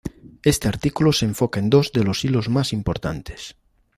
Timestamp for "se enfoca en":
1.13-1.69